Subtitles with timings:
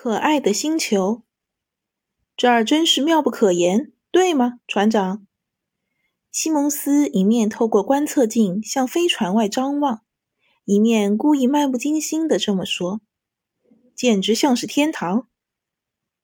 [0.00, 1.24] 可爱的星球，
[2.36, 5.26] 这儿真是妙不可言，对吗，船长？
[6.30, 10.04] 西蒙斯一面透过观测镜向飞船外张望，
[10.64, 13.00] 一面故意漫不经心的这么说
[13.96, 15.28] ：“简直像是天堂。”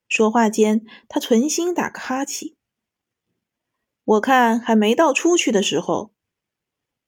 [0.06, 2.54] 说话间，他存心打个哈欠。
[4.04, 6.14] 我看还没到出去的时候。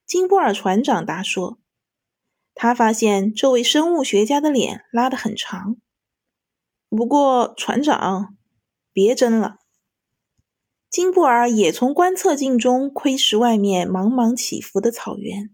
[0.04, 1.60] 金布尔船长答说
[2.56, 5.76] ：“他发现这位生物学家的脸拉得很长。”
[6.88, 8.36] 不过，船长，
[8.92, 9.56] 别争了。
[10.88, 15.50] 金布尔也从观测镜中窥视外面茫茫起伏的草原，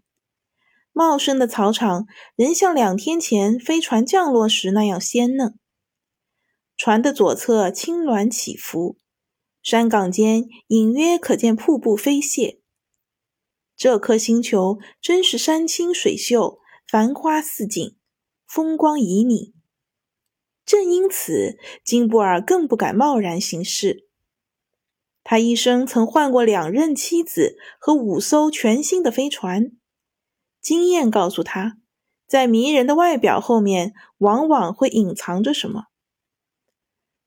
[0.93, 5.59] 茂盛的草场仍像两天前飞船降落时那样鲜嫩。
[6.77, 8.97] 船的左侧青峦起伏，
[9.61, 12.59] 山岗间隐约可见瀑布飞泻。
[13.75, 17.97] 这颗星球真是山清水秀，繁花似锦，
[18.47, 19.51] 风光旖旎。
[20.65, 24.07] 正因此，金布尔更不敢贸然行事。
[25.23, 29.71] 他一生曾换过两任妻子和五艘全新的飞船，
[30.61, 31.77] 经验告诉他，
[32.27, 35.85] 在迷人的外表后面，往往会隐藏着什么。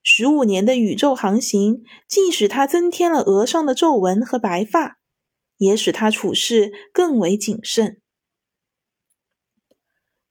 [0.03, 4.99] 十五年的宇宙航行，既使他增添了额上的皱纹和白发，
[5.57, 8.01] 也使他处事更为谨慎。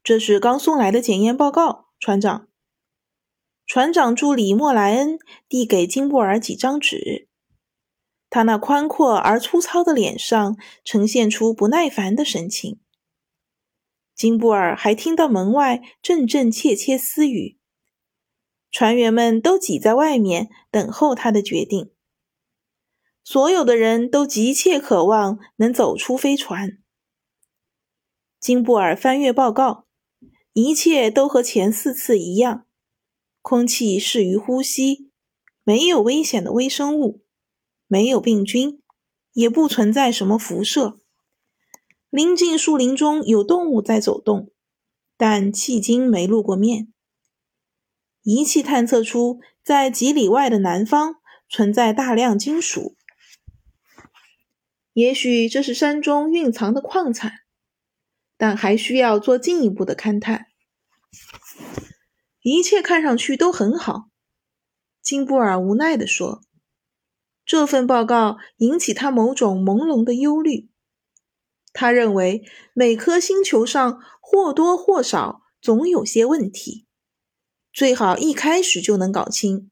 [0.03, 2.47] 这是刚送来的检验报告，船长。
[3.65, 5.17] 船长助理莫莱恩
[5.49, 7.27] 递给金布尔几张纸，
[8.29, 12.79] 他那宽阔而粗糙的脸上呈现出不耐烦的神情。
[14.13, 17.57] 金布尔还听到门外阵阵窃窃私语，
[18.71, 21.91] 船员们都挤在外面等候他的决定。
[23.23, 26.77] 所有的人都急切渴望能走出飞船。
[28.39, 29.87] 金布尔翻阅报告，
[30.53, 32.64] 一切都和前四次一样。
[33.47, 35.11] 空气适于呼吸，
[35.63, 37.23] 没有危险的微生物，
[37.85, 38.81] 没有病菌，
[39.33, 40.99] 也不存在什么辐射。
[42.09, 44.51] 临近树林中有动物在走动，
[45.15, 46.91] 但迄今没露过面。
[48.23, 51.17] 仪器探测出，在几里外的南方
[51.47, 52.95] 存在大量金属，
[54.93, 57.31] 也许这是山中蕴藏的矿产，
[58.37, 60.47] 但还需要做进一步的勘探。
[62.47, 64.11] 一切看上去都很好，
[65.01, 66.43] 金布尔无奈地说
[67.43, 70.69] ：“这份报告引起他某种朦胧的忧虑。
[71.73, 76.85] 他认为每颗星球上或多或少总有些问题，
[77.73, 79.71] 最好一开始就能搞清，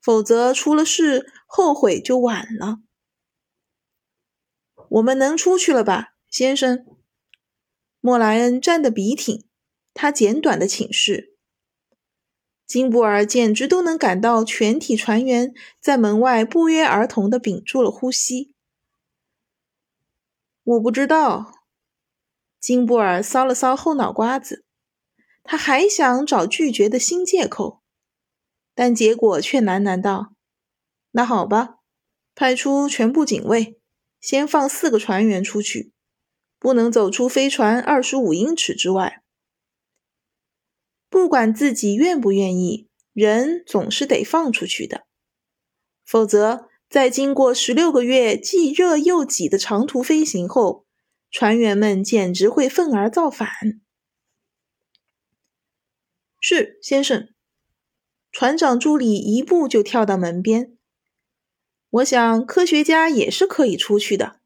[0.00, 2.78] 否则出了事后悔就晚了。”
[4.88, 6.86] 我们能出去了吧，先生？
[8.00, 9.46] 莫莱恩站得笔挺，
[9.92, 11.29] 他简短的请示。
[12.70, 18.54] 金布尔简直都能感到全体船员在门外不约而同地屏住了呼吸。
[20.62, 21.64] 我不知道。
[22.60, 24.64] 金布尔搔了搔后脑瓜子，
[25.42, 27.82] 他还想找拒绝的新借口，
[28.72, 30.36] 但结果却喃喃道
[31.10, 31.78] ：“那好吧，
[32.36, 33.80] 派出全部警卫，
[34.20, 35.90] 先放四个船员出去，
[36.60, 39.19] 不能走出飞船二十五英尺之外。”
[41.10, 45.04] 不管自己愿不愿意，人总是得放出去的，
[46.06, 50.86] 否则在经过十六个月既热又挤的长途飞行后，
[51.30, 53.48] 船员们简直会愤而造反。
[56.40, 57.28] 是，先生。
[58.32, 60.78] 船长助理一步就跳到门边。
[61.90, 64.40] 我想科学家也是可以出去的。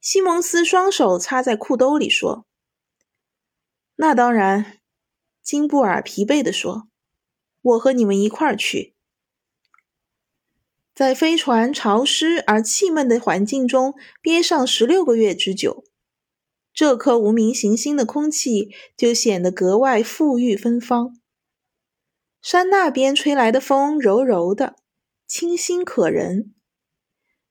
[0.00, 2.44] 西蒙斯双手插在裤兜里说
[3.94, 4.74] ：“那当然。”
[5.48, 6.88] 金布尔疲惫地说
[7.62, 8.92] ：“我和你们一块儿去。”
[10.94, 15.84] 在飞船潮湿而气闷的环境中憋上十六个月之久，
[16.74, 21.18] 这颗无名行星的空气就显得格外馥郁芬芳。
[22.42, 24.76] 山那边吹来的风柔柔的，
[25.26, 26.52] 清新可人。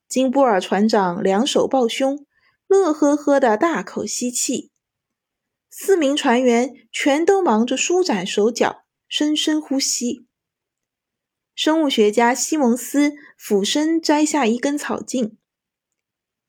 [0.08, 2.28] 金布尔船长两手抱胸，
[2.68, 4.70] 乐呵呵的大口吸气。
[5.80, 10.26] 四名船员全都忙着舒展手脚，深深呼吸。
[11.54, 15.38] 生物学家西蒙斯俯身摘下一根草茎，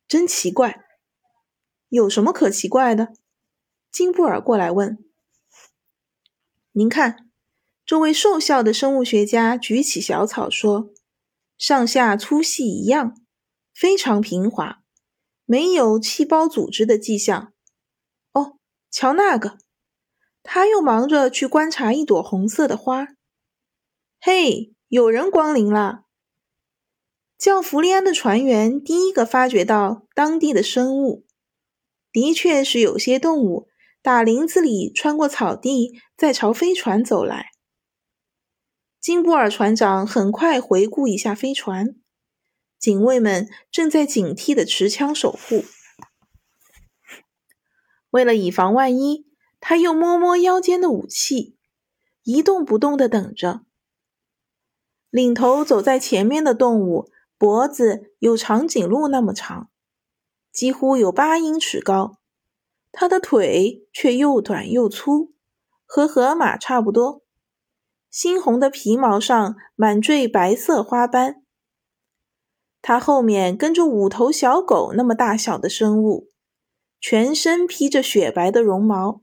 [0.08, 0.82] 真奇怪。
[1.90, 3.12] 有什么可奇怪的？
[3.92, 4.96] 金布尔过来问。
[6.72, 7.28] 您看，
[7.84, 10.90] 这位瘦小的生物学家举起小草说
[11.58, 13.14] ：“上下粗细一样，
[13.74, 14.82] 非常平滑，
[15.44, 17.52] 没有细胞组织的迹象。”
[18.90, 19.58] 瞧那个，
[20.42, 23.08] 他又忙着去观察一朵红色的花。
[24.20, 26.04] 嘿，有人光临了！
[27.36, 31.24] 叫弗利安的船员第一个发觉到当地的生物，
[32.10, 33.68] 的确是有些动物
[34.02, 37.50] 打林子里穿过草地，再朝飞船走来。
[39.00, 41.94] 金布尔船长很快回顾一下飞船，
[42.78, 45.64] 警卫们正在警惕的持枪守护。
[48.18, 49.28] 为了以防万一，
[49.60, 51.56] 他又摸摸腰间的武器，
[52.24, 53.60] 一动不动的等着。
[55.08, 59.70] 领头走在前面的动物，脖子有长颈鹿那么长，
[60.50, 62.18] 几乎有八英尺高，
[62.90, 65.32] 它的腿却又短又粗，
[65.86, 67.22] 和河马差不多。
[68.12, 71.44] 猩红的皮毛上满缀白色花斑，
[72.82, 76.32] 它后面跟着五头小狗那么大小的生物，
[77.00, 79.22] 全身披着雪白的绒毛。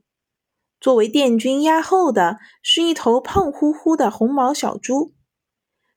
[0.78, 5.14] 作为殿军压后的是一头胖乎乎的红毛小猪，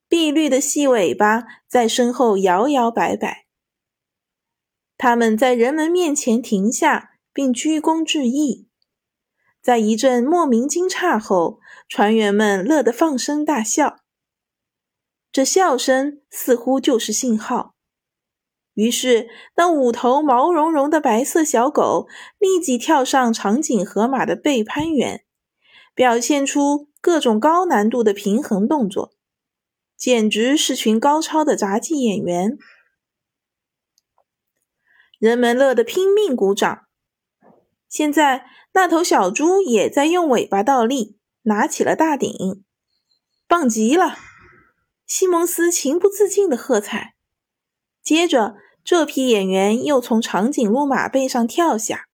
[0.07, 3.45] 碧绿的细尾巴在身后摇摇摆摆。
[4.97, 8.67] 他们在人们面前停下，并鞠躬致意。
[9.61, 13.99] 在一阵莫名惊诧后，船员们乐得放声大笑。
[15.31, 17.75] 这笑声似乎就是信号。
[18.79, 19.27] 于是，
[19.57, 25.25] 那五头毛茸茸的白色小狗立即跳上长颈河马的背攀援，
[25.93, 29.13] 表现出各种高难度的平衡动作，
[29.97, 32.57] 简直是群高超的杂技演员。
[35.19, 36.85] 人们乐得拼命鼓掌。
[37.87, 38.45] 现在。
[38.71, 42.63] 那头小猪也在用尾巴倒立，拿起了大鼎，
[43.47, 44.15] 棒极了！
[45.07, 47.15] 西蒙斯情不自禁的喝彩。
[48.03, 52.07] 接着，这批演员又从长颈鹿马背上跳下，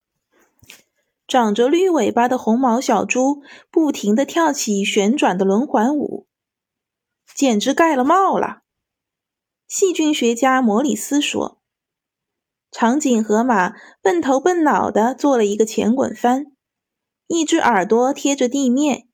[1.28, 3.42] 长着绿尾巴的红毛小猪
[3.72, 6.28] 不停地跳起旋转的轮环舞，
[7.34, 8.64] 简直盖了帽了。
[9.68, 11.60] 细菌学家摩里斯说。
[12.72, 16.48] 长颈河马笨头笨脑地做了一个前滚翻，
[17.28, 19.08] 一只耳朵贴着地面，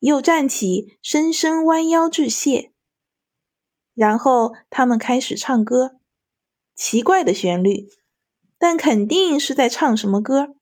[0.00, 2.72] 又站起，深深弯腰致谢。
[3.94, 6.00] 然后他们开始唱歌，
[6.76, 7.88] 奇怪的旋律，
[8.58, 10.54] 但肯定是在唱什么歌。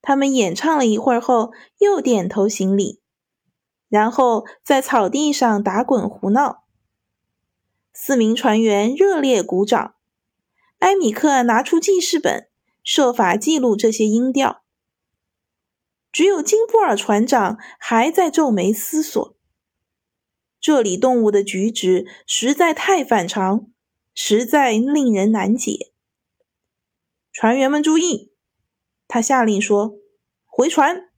[0.00, 3.02] 他们演唱了一会儿后，又点头行礼，
[3.88, 6.64] 然后在草地上打滚胡闹。
[7.92, 9.94] 四名船员热烈鼓掌。
[10.78, 12.48] 埃米克拿出记事本，
[12.82, 14.62] 设法记录这些音调。
[16.12, 19.36] 只有金布尔船长还在皱眉思索。
[20.60, 23.66] 这里动物的举止实在太反常，
[24.20, 25.92] 实在令人难解。
[27.30, 28.32] 船员们注意，
[29.06, 29.94] 他下令说
[30.44, 31.08] ：“回船。”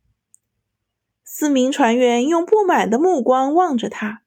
[1.24, 4.22] 四名船员用不满的目光望着他。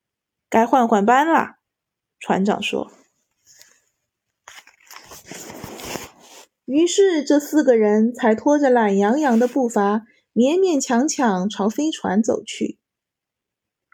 [0.50, 1.56] “该换换班了。”
[2.20, 2.92] 船长说。
[6.66, 10.02] 于是，这四个人才拖着懒洋洋的步伐，
[10.34, 12.78] 勉勉强强朝飞船走去。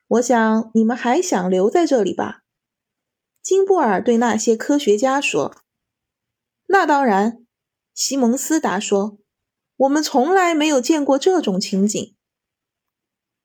[0.09, 2.44] 我想你们还想留在这里吧？
[3.45, 5.55] 金布尔对那些科学家说。
[6.67, 7.45] “那当然。”
[7.95, 9.19] 西蒙斯答说
[9.77, 12.17] ，“我们从来没有见过这种情景。”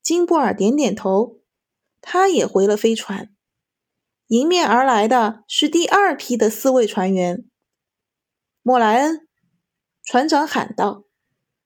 [0.01, 1.41] 金布尔点点头，
[1.99, 3.35] 他也回了飞船。
[4.27, 7.45] 迎面而来的是第二批的四位船员。
[8.63, 9.27] 莫莱恩，
[10.01, 11.03] 船长喊道：“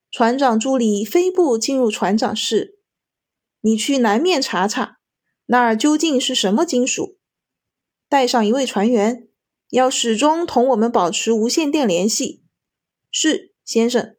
[0.10, 2.80] 船长助理飞步进入船长室，
[3.62, 4.98] 你去南面查查，
[5.46, 7.12] 那儿究竟是什么金属？
[8.13, 9.27] 带上一位船员，
[9.70, 12.43] 要始终同我们保持无线电联系。
[13.10, 14.15] ”“是，先生。”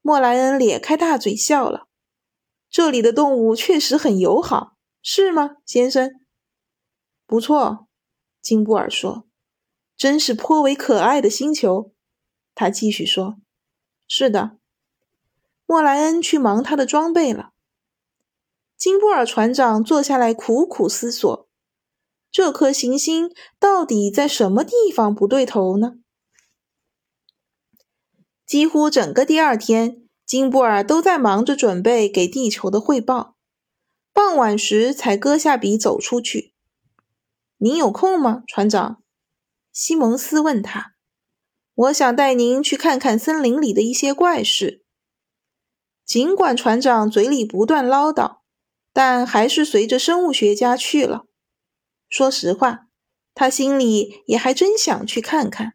[0.00, 1.88] 莫莱恩咧开大嘴笑了。
[2.70, 6.12] “这里的动物确实很友好，是吗，先生
[7.26, 7.88] ？”“不错。”
[8.40, 9.26] 金布尔说
[9.98, 11.92] ，“真是颇为可爱的星球。”
[12.54, 13.38] 他继续说
[14.06, 14.58] ：“是的，
[15.66, 17.50] 莫莱恩去忙他的装备了。”
[18.78, 21.45] 金布尔船长坐下来苦苦思索：
[22.36, 25.94] 这颗行星到底在什么地方不对头呢？
[28.44, 33.36] 几乎整个第二天，金布尔都在忙着准备给地球的汇报。
[34.12, 36.52] 傍晚时才搁下笔走出去。
[37.56, 39.02] “您有空吗，船长？”
[39.72, 40.92] 西蒙斯问他。
[41.74, 44.84] 我想带您去看看森林里的一些怪事。
[46.04, 48.40] 尽管船长嘴里不断唠叨，
[48.92, 51.24] 但还是随着生物学家去了。
[52.08, 52.86] 说实话，
[53.34, 55.72] 他心里也还真想去看看。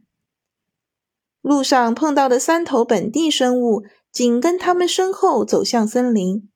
[1.41, 6.49] 路上碰到的三头本地生物紧跟他们身后走向森林，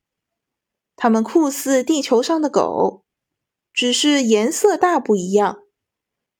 [0.94, 3.04] 他们酷似地球上的狗，
[3.72, 5.58] 只是颜色大不一样，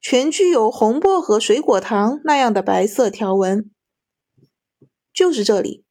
[0.00, 3.70] 全具有红薄荷水果糖那样的白色条纹。
[5.12, 5.84] 就是这里。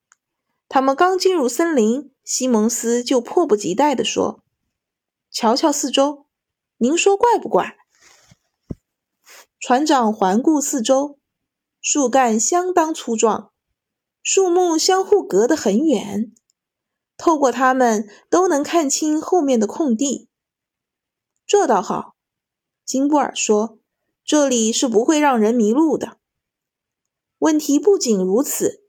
[0.67, 4.43] 他们刚进入森林，西蒙斯就迫不及待地说
[5.29, 6.24] ：“瞧瞧四周，
[6.77, 7.77] 您说怪不怪？”
[9.59, 11.19] 船长环顾四周，
[11.81, 13.51] 树干相当粗壮，
[14.21, 16.33] 树木相互隔得很远，
[17.17, 20.29] 透过它们都能看清后面的空地。
[21.47, 22.15] 这倒好，
[22.83, 23.79] 金布尔说
[24.23, 26.19] ：“这里是不会让人迷路的。”
[27.39, 28.83] 问题不仅如此，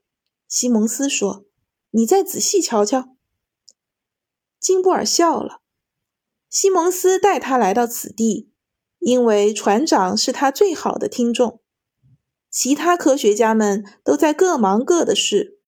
[0.47, 1.45] 西蒙斯说。
[1.91, 3.15] 你再仔细瞧瞧。
[4.59, 5.61] 金布尔笑了。
[6.49, 8.51] 西蒙斯带他来到此地，
[8.99, 11.61] 因为船长是他最好的听众。
[12.49, 15.59] 其他科学家们都在各忙各的事。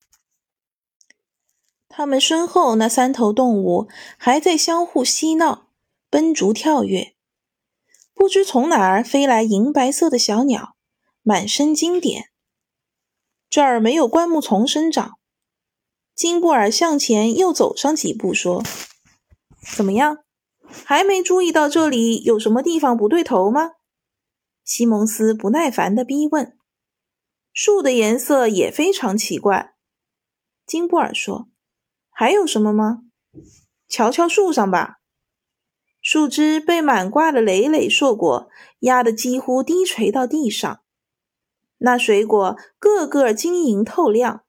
[1.88, 5.68] 他们身后那三头动物还在相互嬉闹、
[6.10, 7.16] 奔逐跳跃。
[8.14, 10.76] 不知从哪儿飞来银白色的小鸟，
[11.22, 12.30] 满身金点。
[13.50, 15.20] 这儿没有灌木丛生长。
[16.16, 18.64] 金布尔向前又走上几步，说
[19.76, 20.20] ：“怎么样，
[20.86, 23.72] 还没注意到这里有什么地方不对头吗？”
[24.64, 26.58] 西蒙斯不耐烦地逼问。
[27.54, 29.74] “树的颜色也非常奇怪。”
[30.66, 31.50] 金布尔说。
[32.12, 33.04] “还有什么吗？
[33.88, 34.98] 瞧瞧树上吧，
[36.02, 38.50] 树枝被满挂的累累硕果
[38.80, 40.82] 压得几乎低垂到地上，
[41.78, 44.44] 那水果个个晶莹透亮。”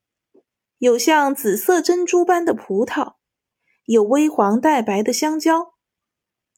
[0.79, 3.17] 有像紫色珍珠般的葡萄，
[3.85, 5.75] 有微黄带白的香蕉，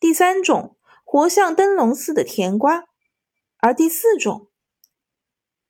[0.02, 2.86] 第三种活像灯笼似的甜瓜，
[3.58, 4.50] 而第四种，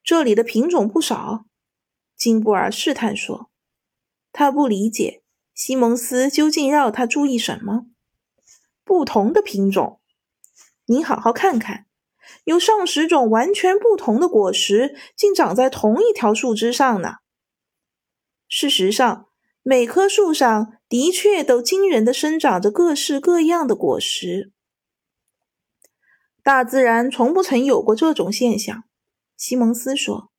[0.03, 1.45] 这里的品种不少。
[2.15, 3.51] 金布尔试探说
[4.33, 5.21] ：“他不理解
[5.53, 7.85] 西蒙斯究竟要他注意什么。
[8.83, 10.01] 不同的品种，
[10.87, 11.85] 你好好看看，
[12.45, 17.17] 有上十种完全不同的果实，竟长在同一条树枝上呢。”
[18.49, 19.27] 事实上，
[19.65, 24.51] 每棵树上的确都惊人的生长着各式各样的果实。
[26.43, 28.83] 大自然从不曾有过这种现象，
[29.37, 30.31] 西蒙斯说。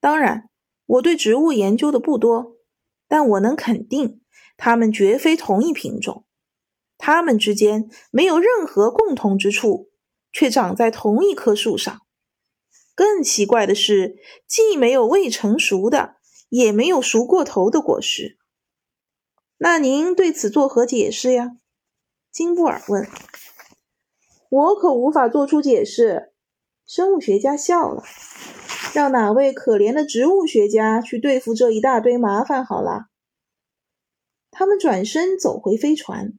[0.00, 0.50] 当然，
[0.86, 2.56] 我对植物研究的不多，
[3.06, 4.20] 但我能肯定，
[4.56, 6.26] 它们绝非同一品种。
[6.98, 9.90] 它们之间没有任何共同之处，
[10.32, 12.00] 却长在同一棵树上。
[12.96, 14.16] 更奇怪的是，
[14.48, 16.16] 既没有未成熟的。
[16.48, 18.38] 也没有熟过头的果实。
[19.58, 21.56] 那您对此作何解释呀？
[22.30, 23.08] 金布尔问。
[24.50, 26.32] 我可无法做出解释。
[26.86, 28.02] 生物学家笑了。
[28.94, 33.06] 让哪位可怜的植物学家去对付这一大堆麻烦好了。
[34.50, 36.34] 他们转身走回飞船。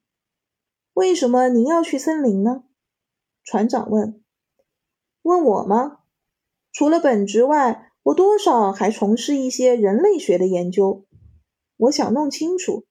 [0.93, 2.63] 为什么您要去森林呢？
[3.43, 4.23] 船长问。
[5.21, 5.99] 问我吗？
[6.71, 7.83] 除了本职外。
[8.03, 11.05] 我多少还从事一些人类学的研究，
[11.75, 12.85] 我想弄清楚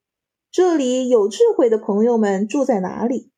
[0.57, 3.31] 这里有智慧的朋友们住在哪里。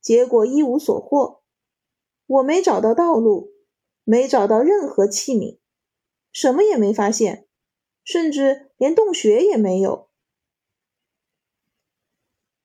[0.00, 1.42] 结果一无所获，
[2.24, 3.50] 我没找到道路，
[4.02, 5.58] 没找到任何器皿，
[6.32, 7.46] 什么也没发现，
[8.02, 10.08] 甚至连洞穴也没有。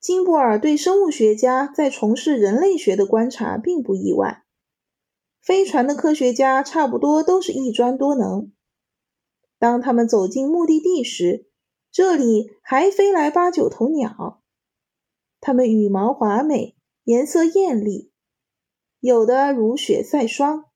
[0.00, 4.46] 金布尔对生物学家在从事人类学的观察并不意外。
[5.42, 8.50] 飞船的科学家差不多都是一专多能。
[9.58, 11.50] 当他们走进目的地时，
[11.96, 14.42] 这里还飞来八九头鸟，
[15.40, 18.12] 它们羽毛华美，颜色艳丽，
[19.00, 20.66] 有的如雪赛霜，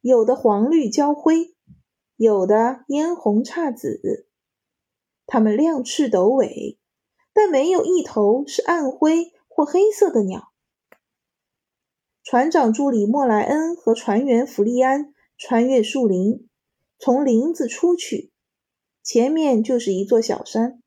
[0.00, 1.54] 有的黄绿交辉，
[2.16, 4.28] 有的嫣红姹紫。
[5.24, 6.80] 它们亮翅抖尾，
[7.32, 10.48] 但没有一头是暗灰或黑色的鸟。
[12.24, 16.48] 船长助理莫莱恩和船员弗利安穿越树林，
[16.98, 18.32] 从林子出去，
[19.06, 20.82] 前面就是一座小山。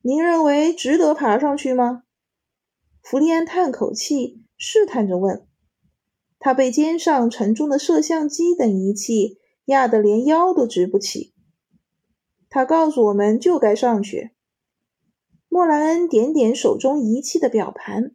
[0.00, 2.04] 您认为值得爬上去吗？
[3.02, 5.46] 弗利安叹口气，试探着问。
[6.38, 11.34] 他被肩上沉重的摄像机等仪器压得连腰都直不起。
[12.48, 14.30] 他告诉我们就该上去。
[15.50, 18.12] 莫莱恩点点手中仪器的表盘，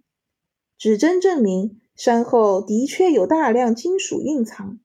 [0.79, 1.79] 指针证明。
[1.95, 4.79] 山后的确有大量金属蕴藏，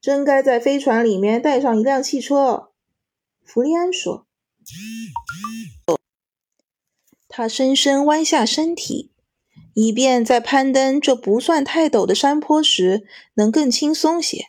[0.00, 2.70] 真该在飞船里面带上一辆汽车。”
[3.44, 4.26] 弗利安说。
[7.28, 9.12] 他深深弯下身体，
[9.74, 14.46] 以便在攀登这不算太陡的山坡时能更轻松些。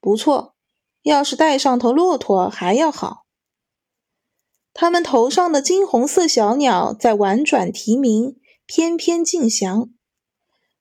[0.00, 0.54] 不错，
[1.02, 3.26] 要是带上头骆驼还要好。
[4.72, 9.90] 他们头上的金红色小鸟在婉转啼鸣，翩翩竞翔。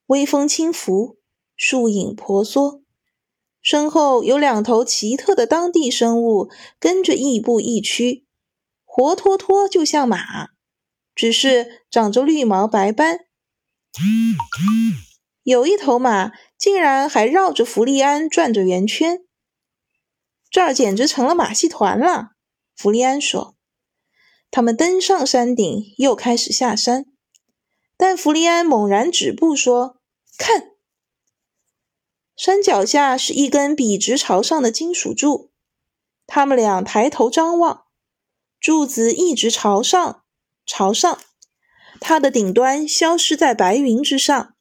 [0.05, 1.17] 微风轻拂，
[1.55, 2.81] 树影婆娑，
[3.67, 8.25] 身后有两头奇特的当地生物跟着亦步亦趋，
[8.86, 10.51] 活脱脱就像马，
[11.13, 13.25] 只是长着绿毛白斑。
[15.43, 19.25] 有一头马竟然还绕着弗利安转着圆圈，
[20.50, 22.29] 这儿简直成了马戏团了。
[22.74, 23.57] 弗利安说
[24.50, 27.07] ：“他们登上山顶，又开始下山，
[27.97, 29.97] 但弗利安猛然止步，说。”
[30.39, 30.76] 看，
[32.38, 35.50] 山脚下是一根笔直朝上的金属柱。
[36.27, 37.86] 他们俩抬头张望，
[38.60, 40.24] 柱子一直朝上，
[40.63, 41.17] 朝上，
[42.00, 44.53] 它的顶端消失在白云之上。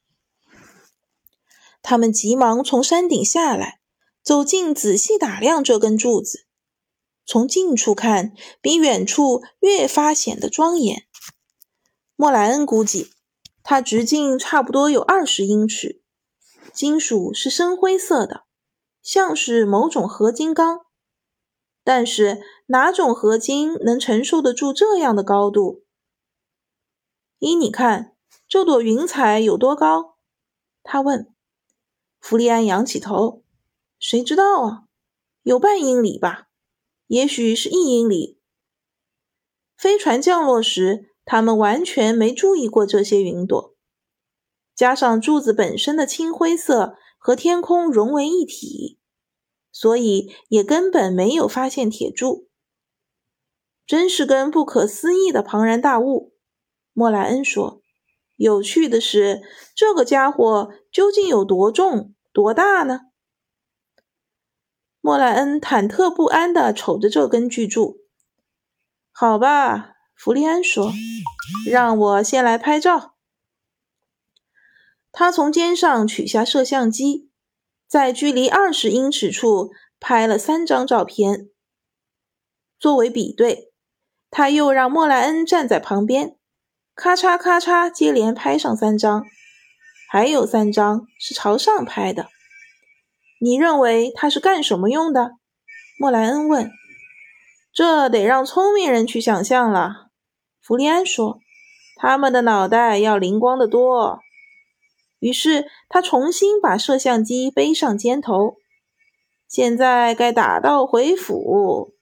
[1.83, 3.79] 他们急忙从山顶下来，
[4.23, 6.47] 走近仔细打量这根柱子。
[7.27, 11.03] 从近处看，比远处越发显得庄严。
[12.15, 13.11] 莫莱恩估计。
[13.69, 16.01] 它直径差不多有二十英尺，
[16.73, 18.45] 金属是深灰色的，
[19.01, 20.85] 像是某种合金钢。
[21.83, 25.83] 但是哪种合金能承受得住这样的高度？
[27.39, 28.15] 依你看，
[28.47, 30.17] 这朵云彩有多高？
[30.83, 31.33] 他问。
[32.19, 33.43] 弗利安仰起头，
[33.99, 34.83] 谁知道啊？
[35.43, 36.47] 有半英里吧，
[37.07, 38.39] 也许是一英里。
[39.77, 41.13] 飞船降落时。
[41.29, 43.75] 他们完全没注意过这些云朵，
[44.77, 48.99] 加上柱子本身的青灰色和天空融为一体，
[49.71, 52.47] 所以也根本没有发现铁柱。
[53.87, 56.33] 真是根不可思议的庞然大物，
[56.93, 57.81] 莫莱恩说。
[58.35, 59.41] 有趣的是，
[59.75, 63.01] 这个家伙究竟有多重、多大呢？
[65.01, 67.97] 莫莱恩忐忑不安地瞅着这根巨柱。
[69.11, 69.95] 好吧。
[70.15, 70.91] 弗利安说
[71.69, 73.16] ：“让我先来拍照。”
[75.19, 77.31] 他从肩上取下摄像机，
[77.87, 81.49] 在距离二十英尺处拍了三张照片。
[82.79, 83.71] 作为比对，
[84.29, 86.37] 他又让莫莱恩站在旁边，
[86.93, 89.25] 咔嚓咔嚓接连拍上三张，
[90.07, 92.27] 还有三张是朝上拍的。
[93.41, 95.31] 你认为他是干什么用的？
[95.99, 96.69] 莫莱恩问。
[97.73, 100.09] 这得让聪明人去想象了。
[100.61, 101.39] 弗利安说
[101.97, 104.19] ：“他们的脑袋要灵光的多。”
[105.19, 108.57] 于是他重新把摄像机背上肩头。
[109.47, 111.93] 现在该打道回府。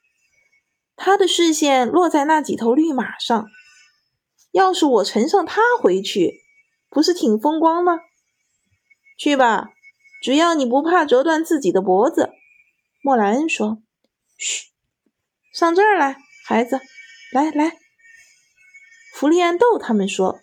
[0.96, 3.48] 他的视线落在那几头绿马上。
[4.52, 6.42] 要是我乘上它回去，
[6.90, 8.00] 不是挺风光吗？
[9.18, 9.70] 去吧，
[10.22, 12.32] 只要你不怕折断自己的脖子。”
[13.04, 13.82] 莫莱恩说。
[14.40, 14.68] “嘘，
[15.54, 16.80] 上这儿来，孩子，
[17.34, 17.78] 来来。”
[19.14, 20.40] 弗利安逗他们说，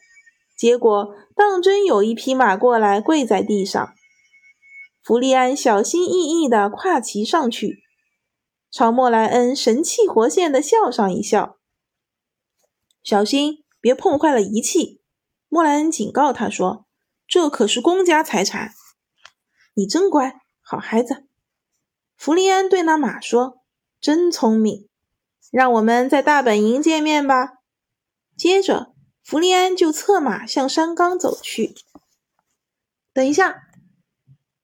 [0.63, 3.93] 结果当真有一匹马过来，跪在地上。
[5.03, 7.83] 弗利安小心翼翼地跨骑上去，
[8.71, 11.57] 朝莫莱恩神气活现地笑上一笑。
[13.03, 15.01] 小心，别碰坏了仪器！
[15.49, 16.87] 莫莱恩警告他说
[17.27, 18.73] ：“这可是公家财产。”
[19.75, 21.25] 你真乖，好孩子。
[22.17, 23.59] 弗利安对那马说
[24.01, 24.89] ：“真聪明，
[25.51, 27.55] 让我们在大本营见面吧。”
[28.39, 28.92] 接着，
[29.23, 31.75] 弗利安就策马向山岗走去。
[33.13, 33.63] 等一下，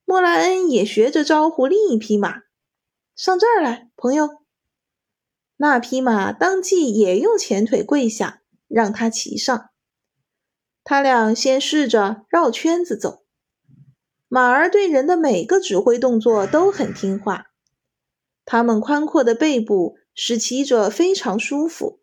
[0.05, 2.42] 莫莱恩也学着招呼另一匹马
[3.14, 4.29] ：“上这儿来，朋友。”
[5.57, 9.71] 那匹马当即也用前腿跪下，让他骑上。
[10.85, 13.25] 他俩先试着绕圈子走。
[14.29, 17.47] 马儿对人的每个指挥动作都很听话。
[18.44, 22.01] 它们宽阔的背部使骑者非常舒服。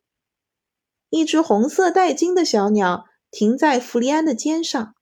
[1.16, 4.94] 一只红色带金的小鸟停在弗利安的肩上，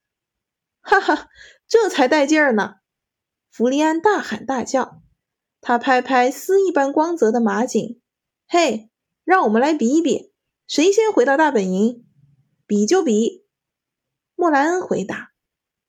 [0.80, 1.28] 哈哈，
[1.67, 2.76] 这才带劲儿呢！
[3.49, 5.02] 弗利安大喊大叫，
[5.60, 7.99] 他拍拍丝一般光泽的马颈，
[8.47, 8.91] 嘿，
[9.23, 10.32] 让我们来比一比，
[10.67, 12.06] 谁先回到大本营？
[12.67, 13.47] 比就比！
[14.36, 15.32] 莫莱恩回答。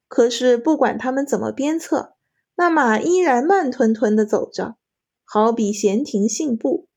[0.08, 2.16] 可是不管他们怎么鞭策，
[2.54, 4.76] 那马依然慢吞吞地走着，
[5.22, 6.88] 好比闲庭信步。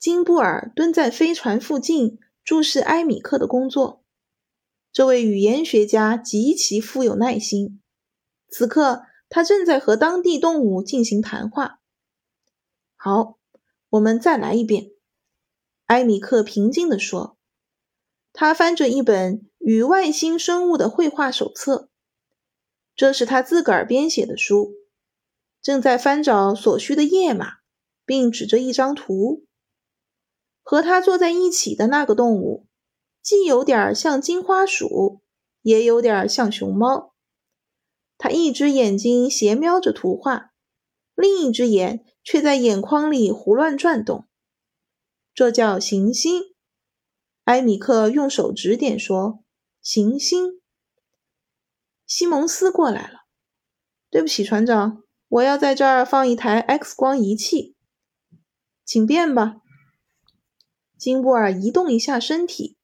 [0.00, 4.02] 金布尔蹲在飞船附近注视埃米克的工作。
[4.90, 7.82] 这位语言学家极其富有耐心。
[8.48, 11.80] 此刻，他正在和当地动物进行谈话。
[12.96, 13.38] 好，
[13.90, 14.90] 我们再来一遍。
[15.84, 17.36] 埃米克平静地说。
[18.32, 21.90] 他翻着一本与外星生物的绘画手册，
[22.96, 24.72] 这是他自个儿编写的书。
[25.60, 27.58] 正在翻找所需的页码，
[28.06, 29.44] 并指着一张图。
[30.70, 32.64] 和他坐在一起的那个动物，
[33.20, 35.20] 既有点像金花鼠，
[35.62, 37.12] 也有点像熊猫。
[38.16, 40.52] 它一只眼睛斜瞄着图画，
[41.16, 44.28] 另一只眼却在眼眶里胡乱转动。
[45.34, 46.40] 这叫行星。
[47.46, 49.42] 埃米克用手指点说
[49.82, 50.60] ：“行星。”
[52.06, 53.22] 西蒙斯过来了。
[54.08, 57.74] 对不起，船长，我要在这儿放一台 X 光仪器，
[58.84, 59.59] 请便吧。
[61.00, 62.76] 金布尔移动一下身体，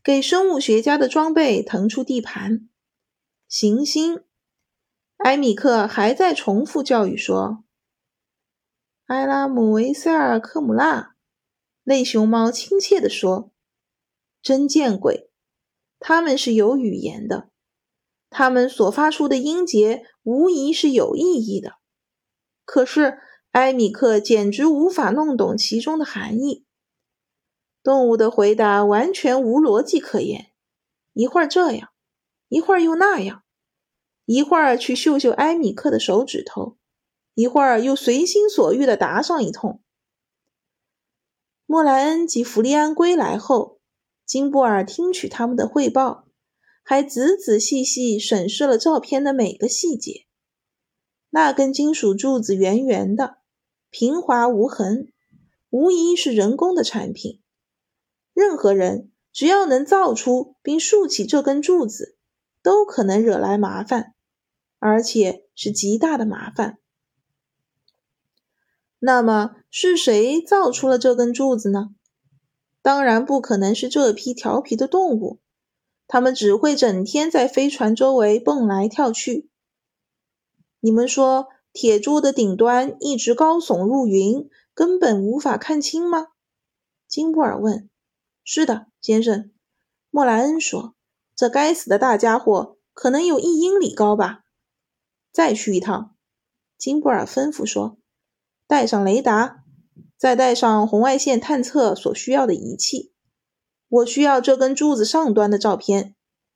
[0.00, 2.68] 给生物学家的装备腾出地盘。
[3.48, 4.22] 行星，
[5.16, 7.64] 埃米克还在重复教育说
[9.06, 11.16] ：“埃拉姆维塞尔科姆拉。”
[11.82, 13.50] 类熊猫亲切地说
[14.40, 15.32] ：“真见鬼，
[15.98, 17.50] 他们是有语言的，
[18.30, 21.72] 他们所发出的音节无疑是有意义的。
[22.64, 23.18] 可是
[23.50, 26.64] 埃米克简直无法弄懂其中的含义。”
[27.88, 30.50] 动物的回答完全无逻辑可言，
[31.14, 31.88] 一会儿这样，
[32.50, 33.44] 一会儿又那样，
[34.26, 36.76] 一会儿去嗅嗅埃米克的手指头，
[37.32, 39.80] 一会儿又随心所欲地答上一通。
[41.64, 43.80] 莫莱恩及弗利安归来后，
[44.26, 46.26] 金布尔听取他们的汇报，
[46.82, 50.26] 还仔仔细细审视了照片的每个细节。
[51.30, 53.38] 那根金属柱子圆圆的，
[53.88, 55.10] 平滑无痕，
[55.70, 57.40] 无疑是人工的产品。
[58.38, 62.16] 任何人只要能造出并竖起这根柱子，
[62.62, 64.14] 都可能惹来麻烦，
[64.78, 66.78] 而且是极大的麻烦。
[69.00, 71.88] 那么是谁造出了这根柱子呢？
[72.80, 75.40] 当然不可能是这批调皮的动物，
[76.06, 79.50] 它们只会整天在飞船周围蹦来跳去。
[80.78, 86.28] 你们说，铁柱的顶端一直高耸入云，根本无法看清吗？
[87.08, 87.90] 金布尔问。
[88.50, 89.50] 是的，先生，
[90.08, 90.94] 莫莱恩说
[91.36, 94.40] ：“这该死的大家伙可能有一英里高吧。”
[95.30, 96.16] 再去一趟，
[96.78, 97.98] 金布尔吩咐说
[98.66, 99.64] ：“带上雷达，
[100.16, 103.12] 再带上红外线探测所需要的仪器。
[103.86, 106.14] 我需要这根柱子上端的照片，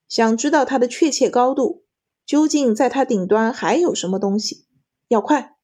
[0.09, 1.85] 想知道它的确切高度，
[2.25, 4.67] 究竟在它顶端还有什么东西。
[5.09, 5.59] 要快！”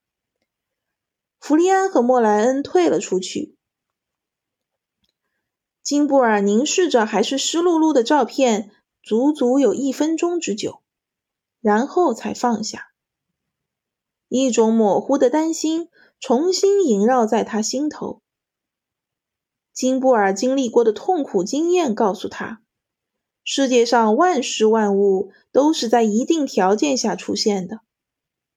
[1.40, 3.56] 弗利安和莫莱恩退了出去。
[5.88, 8.70] 金布尔凝视着还是湿漉漉的照片，
[9.02, 10.82] 足足有一分钟之久，
[11.62, 12.88] 然后才放下。
[14.28, 15.88] 一种模糊的担心
[16.20, 18.20] 重新萦绕在他心头。
[19.72, 22.60] 金布尔经历过的痛苦经验告诉他，
[23.42, 27.80] 世界上万事万物都是在一定条件下出现的，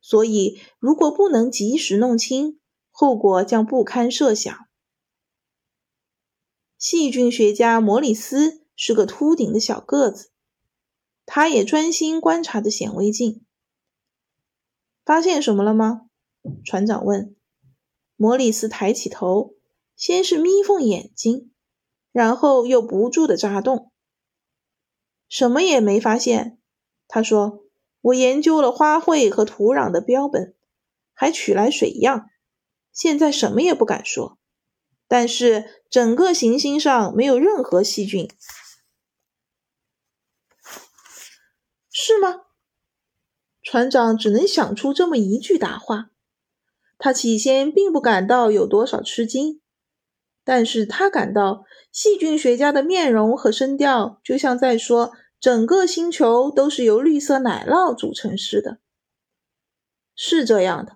[0.01, 4.67] 所以如果不能及时弄清，后果将不堪设想。
[6.81, 10.31] 细菌学家摩里斯是个秃顶的小个子，
[11.27, 13.45] 他也专心观察着显微镜。
[15.05, 16.07] 发现什么了吗？
[16.65, 17.35] 船长问。
[18.15, 19.53] 摩里斯抬起头，
[19.95, 21.53] 先是眯缝眼睛，
[22.11, 23.91] 然后又不住的眨动。
[25.29, 26.59] 什么也没发现，
[27.07, 27.63] 他说
[28.01, 30.55] ：“我研究了花卉和土壤的标本，
[31.13, 32.25] 还取来水样，
[32.91, 34.39] 现在什么也不敢说。”
[35.07, 38.31] 但是整个行星上没有任何细菌，
[41.91, 42.43] 是吗？
[43.61, 46.11] 船长只能想出这么一句答话。
[46.97, 49.59] 他起先并不感到有多少吃惊，
[50.45, 58.79] 但是他感到细菌学家的面容和声调就像在说整个星球都是由绿色奶酪组成似的。
[60.15, 60.95] 是这样的。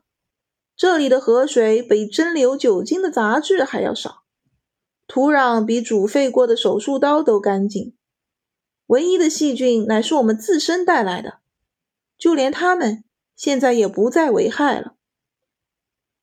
[0.78, 4.25] 这里的河水比蒸馏酒精的杂质还要少，
[5.08, 7.96] 土壤比煮沸过的手术刀都干净。
[8.88, 11.40] 唯一的细菌乃是我们自身带来的，
[12.18, 13.04] 就连它们
[13.36, 14.96] 现在也不再危害了。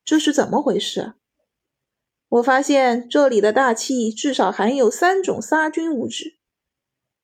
[0.05, 1.15] 这是怎么回事？
[2.29, 6.39] 我发现这里的大气至少含有三种杀菌物质，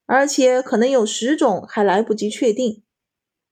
[0.07, 2.83] 而且可能有十种还来不及确定。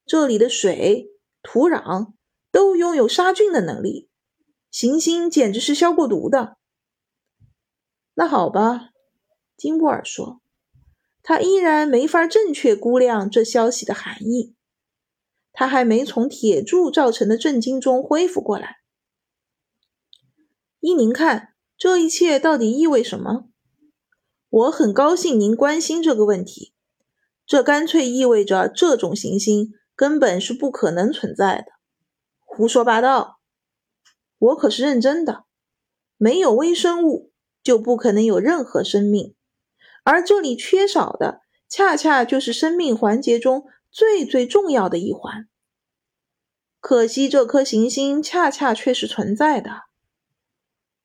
[0.05, 1.11] 这里的水、
[1.43, 2.13] 土壤。
[2.53, 4.09] 都拥有杀菌的能力，
[4.71, 6.57] 行星简直是消过毒的。
[8.19, 8.93] 那好吧，
[9.59, 10.41] 金布尔说，
[11.23, 14.55] 他依然没法正确估量这消息的含义。
[15.53, 18.79] 他还没从铁柱造成的震惊中恢复过来。
[20.81, 23.51] 依您看，这一切到底意味什么？
[24.49, 26.73] 我很高兴您关心这个问题。
[27.45, 31.67] 这干脆意味着这种行星根本是不可能存在的。
[32.41, 33.41] 胡说八道！
[34.39, 35.45] 我可是认真的，
[36.17, 37.31] 没有微生物，
[37.67, 39.35] 就不可能有任何生命，
[40.05, 45.49] 而这里缺少的，恰恰就是生命环节中最最重要的一环。
[46.79, 49.87] 可惜这颗行星恰恰却是存在的。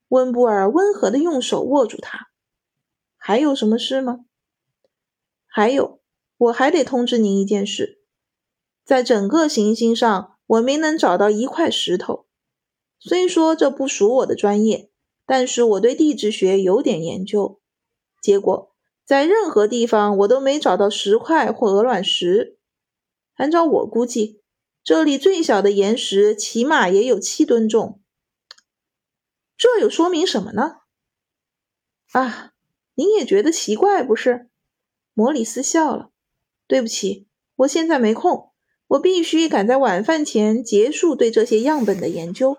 [0.10, 2.28] 温布尔温和地用手握住它。
[3.18, 4.20] 还有什么事吗？
[5.48, 6.00] 还有，
[6.38, 8.04] 我还得通知您一件事，
[8.86, 12.28] 在整个行星上，我没能找到一块石头。
[13.00, 14.91] 虽说这不属我的专业，
[15.32, 17.62] 但是我对地质学有点研究。
[18.22, 22.58] 结果，在任何地方我都没找到石块或鹅卵石。
[23.36, 24.42] 按照我估计，
[24.84, 28.02] 这里最小的岩石起码也有七吨重。
[29.56, 30.80] 这又说明什么呢？
[32.12, 32.52] 啊，
[32.96, 34.50] 您也觉得奇怪不是？
[35.14, 36.10] 莫里斯笑了。
[36.68, 38.52] 对不起，我现在没空，
[38.88, 42.58] 我必须赶在晚饭前结束对这些样本的研究。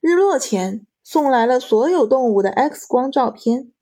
[0.00, 3.72] 日落前送来了所有动物的 X 光照片。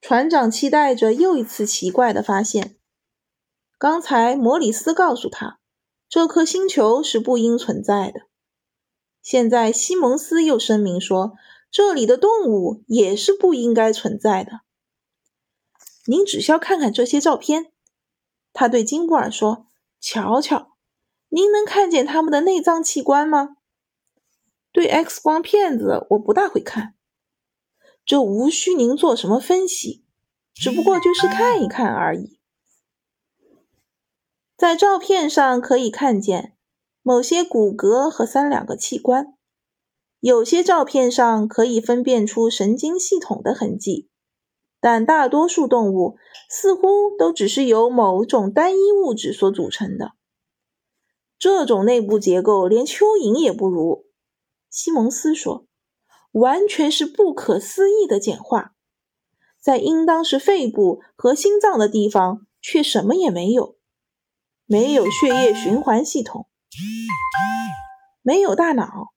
[0.00, 2.76] 船长期待着又一次奇怪的发现。
[3.78, 5.58] 刚才摩里斯告诉他，
[6.08, 8.22] 这颗星球是不应存在的。
[9.20, 11.34] 现在西蒙斯又声明说，
[11.70, 14.60] 这里的动物也是不应该存在的。
[16.06, 17.72] 您只需要看看这些照片，
[18.52, 19.66] 他对金布尔说
[20.00, 20.76] ：“瞧瞧，
[21.28, 23.55] 您能看见他们的内脏器官吗？”
[24.76, 26.96] 对 X 光片子我不大会看，
[28.04, 30.04] 这无需您做什么分析，
[30.52, 32.38] 只不过就是看一看而已。
[34.54, 36.58] 在照片上可以看见
[37.02, 39.32] 某些骨骼和三两个器官，
[40.20, 44.10] 有些照片上可以分辨出神经系统的痕迹，
[44.78, 46.18] 但大多数动物
[46.50, 50.12] 似乎都只是由某种单一物质所组成的。
[51.38, 54.05] 这种内部结构连蚯蚓也不如。
[54.70, 55.66] 西蒙斯说
[56.32, 58.74] ：“完全是不可思议的简化，
[59.60, 63.76] 在应当是肺部和心脏的地方，却什么也没有。
[64.66, 66.48] 没有血液循环系统，
[68.20, 69.12] 没有大脑，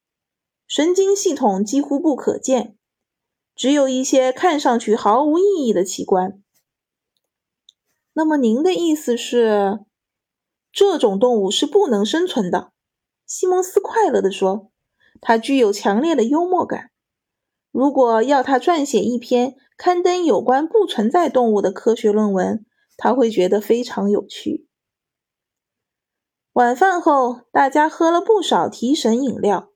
[0.67, 2.77] 神经系统几乎不可见，
[3.55, 6.41] 只有一些看上去毫无意义的器官。
[8.13, 9.79] 那么您的意思是，
[10.71, 12.71] 这种动物是不能生存的？”
[13.25, 14.71] 西蒙斯快乐地说。
[15.21, 16.91] 他具有强烈的幽默感。
[17.71, 22.65] 如果要他撰写一篇刊登有关不存在动物的科学论文，
[22.97, 24.67] 他会觉得非常有趣。
[26.53, 29.69] 晚饭后，大家喝了不少提神饮料。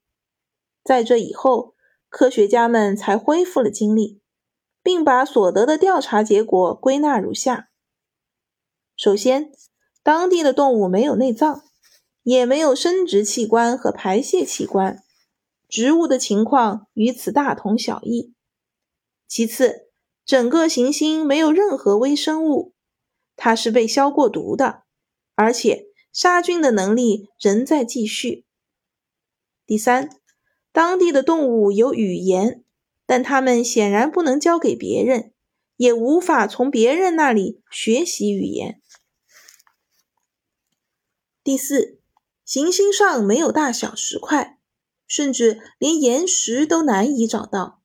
[0.83, 1.75] 在这以后，
[2.09, 4.21] 科学家们才恢复了精力，
[4.81, 7.69] 并把所得的调查结果归纳如下：
[8.97, 9.51] 首先，
[10.01, 11.63] 当地的动物没有内脏，
[12.23, 15.02] 也没有生殖器官和排泄器官。
[15.73, 18.35] 植物的情况与此大同小异。
[19.27, 19.87] 其次，
[20.23, 22.75] 整个行星没有任何微生物，
[23.35, 24.83] 它是被消过毒的，
[25.33, 28.45] 而且杀菌的能力仍在继续。
[29.65, 30.11] 第三，
[30.71, 32.63] 当地的动物有语言，
[33.07, 35.33] 但它们显然不能教给别人，
[35.75, 38.79] 也无法从别人那里学习语言。
[41.43, 41.97] 第四，
[42.45, 44.59] 行星上没有大小石块。
[45.13, 47.83] 甚至连岩石都难以找到。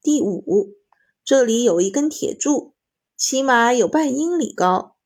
[0.00, 0.78] 第五，
[1.22, 2.74] 这里有一根铁柱，
[3.18, 4.96] 起码有半英里高，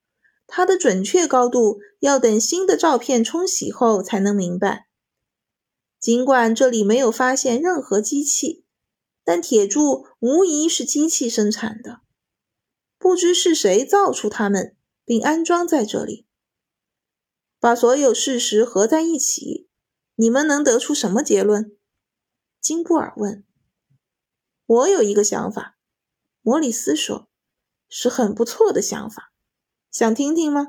[0.47, 4.87] 它的准确高度要等新的照片冲洗后才能明白。
[5.99, 8.65] 尽管这里没有发现任何机器，
[9.25, 12.03] 但铁柱无疑是机器生产的。
[12.99, 16.29] 不知是谁造出它们，并安装在这里。
[17.59, 19.67] 把所有事实合在一起。
[20.19, 21.77] 你们能得出什么结论？
[22.61, 23.45] 金布尔问。
[24.65, 25.77] 我有一个想法，
[26.41, 27.29] 莫里斯说，
[27.89, 29.33] 是很不错的想法，
[29.91, 30.69] 想听听吗？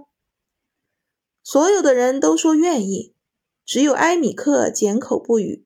[1.41, 3.15] 所有的人都说愿意，
[3.65, 5.65] 只有埃米克缄口不语。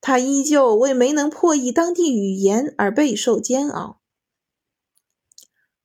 [0.00, 4.00] 他依旧为没能破译当地语言而备受煎熬。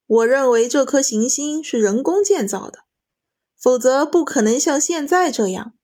[0.07, 2.85] 我认为这颗行星是人工建造的，
[3.55, 5.77] 否则不可能像现在这样。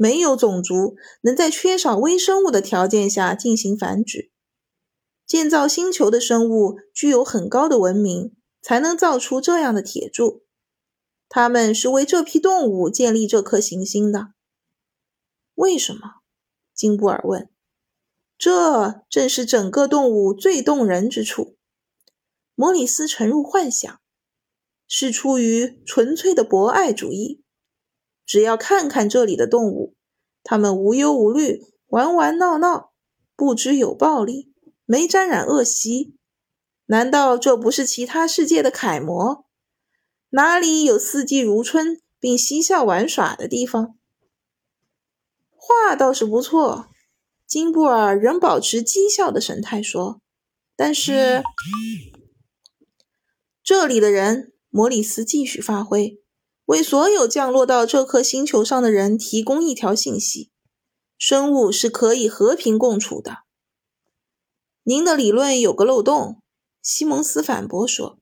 [0.00, 4.30] 没有种族能在缺少微生物的条件下进行繁殖。
[5.26, 10.42] 建造星球的生物具有很高的文明，才能造出这样的铁柱。
[11.28, 14.28] 他们是为这批动物建立这颗行星的。
[15.54, 16.22] 为什么？
[16.72, 17.50] 金布尔问。
[18.38, 21.58] 这正是整个动物最动人之处。
[22.54, 24.00] 莫里斯沉入幻想，
[24.88, 27.42] 是出于纯粹的博爱主义。
[28.30, 29.96] 只要看看这里的动物，
[30.44, 32.92] 它们无忧无虑，玩玩闹闹，
[33.34, 34.52] 不知有暴力，
[34.84, 36.14] 没沾染恶习。
[36.86, 39.46] 难道这不是其他世界的楷模？
[40.28, 43.96] 哪里有四季如春并嬉笑玩耍的地方？
[45.56, 46.86] 话倒是不错，
[47.48, 50.20] 金布尔仍保持讥笑的神态说
[50.76, 51.42] ：“但是
[53.60, 56.22] 这里的人，摩里斯继续发挥，
[56.70, 60.52] 为所有降落到这颗星球上的人提供一条信息：
[61.18, 63.38] 生物是可以和平共处的。
[64.84, 66.40] 您的理论有个漏洞。”
[66.80, 68.20] 西蒙斯反驳说。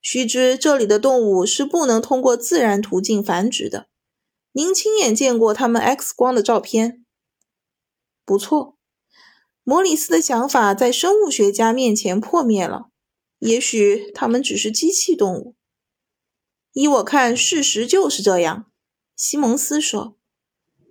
[0.00, 3.88] 须知，这里的动物是不能通过自然途径繁殖的。
[4.52, 7.04] 您亲眼见过他们 X 光的照片？
[8.24, 8.76] 不错，
[9.64, 12.90] 莫里斯的想法在生物学家面前破灭了。
[13.40, 15.56] 也许它们只是机器动物。
[16.72, 18.66] 依我看，事实就是这样。
[19.16, 20.16] 西蒙斯说：“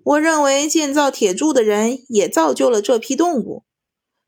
[0.03, 3.63] 我认为建造铁柱的人也造就了这批动物。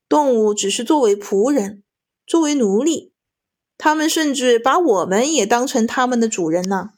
[0.07, 1.83] 动物只是作为仆人，
[2.25, 3.13] 作为奴隶。”
[3.77, 6.91] 他们甚至把我们也当成他们的主人呢。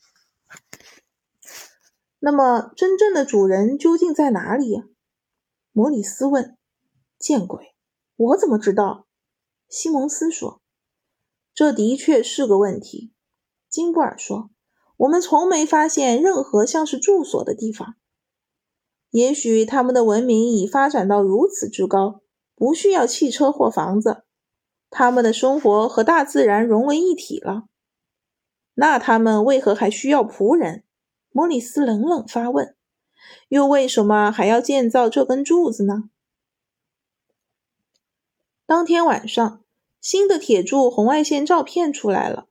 [2.20, 4.84] 那么，真正的主人究竟在哪里呀？
[5.72, 6.58] 摩里斯问。
[7.18, 7.74] 见鬼！
[8.18, 9.08] 我怎么知道？
[9.70, 10.62] 西蒙斯说。
[11.54, 13.13] 这的确是个问题。
[13.74, 14.52] 金布尔说。
[14.98, 17.96] 我们从没发现任何像是住所的地方。
[19.10, 22.22] 也许他们的文明已发展到如此之高，
[22.54, 24.26] 不需要汽车或房子。
[24.92, 27.64] 他们的生活和大自然融为一体了，
[28.76, 30.84] 那他们为何还需要仆人？
[31.32, 32.76] 莫里斯冷冷发问。
[33.48, 36.12] 又为什么还要建造这根柱子呢？
[38.68, 39.64] 当天晚上，
[40.00, 42.48] 新的铁柱红外线照片出来了，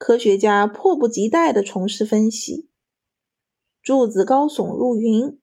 [0.00, 2.70] 科学家迫不及待地从事分析。
[3.82, 5.38] 柱子高耸入云，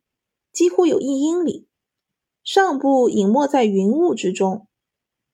[0.52, 1.68] 几乎有一英里，
[2.44, 4.68] 上部隐没在云雾之中。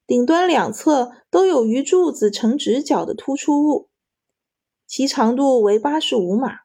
[0.06, 3.90] 顶端两侧都有与柱子成直角的突出物，
[4.86, 6.64] 其长度为八十五码，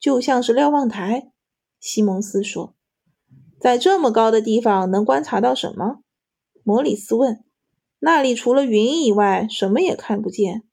[0.00, 1.32] 就像是瞭望台。
[1.78, 2.74] 西蒙斯说
[3.60, 5.98] ：“在这么高的地方能观察到什么？”
[6.64, 7.44] 摩里斯问。
[8.00, 10.66] “那里除了云以外，什么也看不见。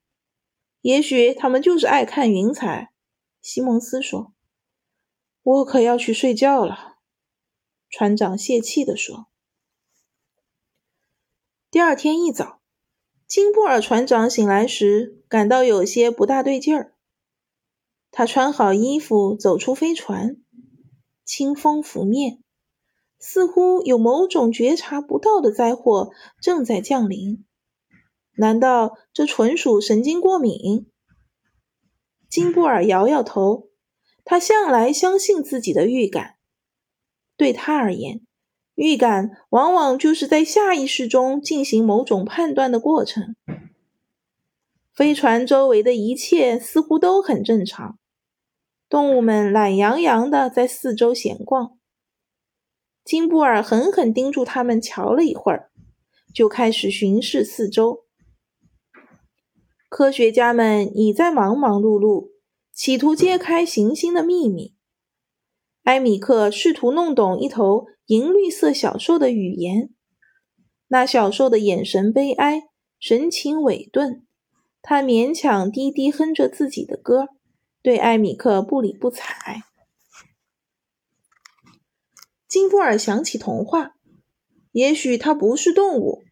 [0.80, 2.92] 也许他们就是爱看云彩。”
[3.42, 4.32] 西蒙斯说。
[5.42, 6.98] “我可要去睡觉了。”
[7.88, 9.26] 船长泄气地说。
[11.70, 12.60] 第二天一早，
[13.26, 16.94] 金布尔船长醒来时感到有些不大对劲儿。
[18.10, 20.36] 他穿好衣服走出飞船，
[21.24, 22.42] 清风拂面，
[23.20, 27.44] 似乎有某种觉察不到的灾祸正在降临。
[28.40, 30.86] 难道这纯属神经过敏？
[32.30, 33.68] 金布尔摇摇头，
[34.24, 36.36] 他向来相信自己的预感。
[37.36, 38.22] 对他而言，
[38.76, 43.36] 预感往往就是在下意识中进行某种判断的过程。
[44.94, 47.98] 飞船周围的一切似乎都很正常，
[48.88, 51.76] 动物们懒洋洋地在四周闲逛。
[53.04, 55.70] 金布尔狠狠盯住他们瞧了一会儿，
[56.32, 58.06] 就开始巡视四周。
[59.90, 62.30] 科学家们已在忙忙碌碌，
[62.72, 64.76] 企图揭开行星的秘密。
[65.82, 69.90] 埃米克试图弄懂一头银绿色小兽的语言，
[70.86, 72.68] 那小兽的眼神悲哀，
[73.00, 74.24] 神情委顿。
[74.80, 77.30] 他勉强低低哼着自己的歌，
[77.82, 79.64] 对埃米克不理不睬。
[82.46, 83.96] 金布尔想起童话，
[84.70, 86.22] 也许它不是动物，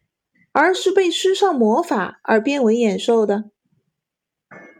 [0.61, 3.49] 而是被施上魔法而变为野兽的。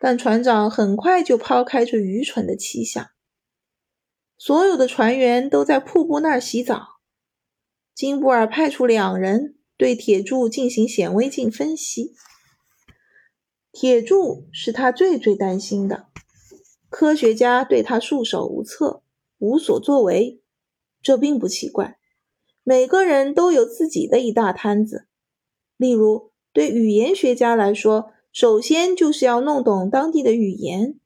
[0.01, 3.01] 但船长很快就抛开这愚蠢的奇想。
[4.37, 6.99] 所有的船员都在瀑布那儿洗澡。
[7.95, 12.13] 金布尔派出两人对铁柱进行显微镜分析。
[13.71, 16.07] 铁柱是他最最担心的。
[16.89, 19.01] 科学家对他束手无策，
[19.37, 20.41] 无所作为。
[21.01, 21.97] 这并不奇怪。
[22.63, 25.05] 每个人都有自己的一大摊子。
[25.79, 30.99] 例如，对语言学家来说，首先就是要弄懂当地的语言，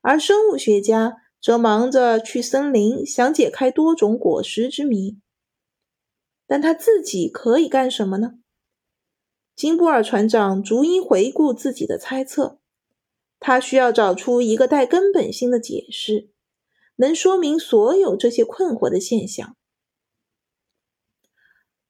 [0.00, 1.16] 而生物学家。
[1.44, 5.18] 则忙着去森林，想解开多种果实之谜。
[6.46, 8.36] 但他自己可以干什么呢？
[9.54, 12.60] 金布尔船长逐一回顾自己的猜测。
[13.38, 16.30] 他需要找出一个带根本性的解释，
[16.96, 19.54] 能说明所有这些困惑的现象。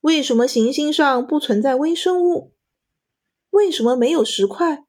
[0.04, 2.52] 为什么行星上不存在微生物？
[3.48, 4.84] 为什么没有石块？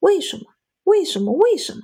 [0.00, 0.42] 为什么？
[0.82, 1.32] 为什么？
[1.32, 1.80] 为什么？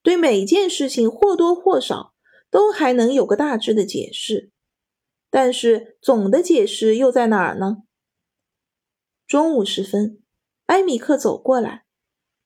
[0.00, 2.14] 对每件事情或多或少
[2.48, 4.52] 都还能有个大致的解释，
[5.30, 7.78] 但是总的解释又在哪儿呢？
[9.26, 10.22] 中午时分，
[10.66, 11.86] 埃米克走过来，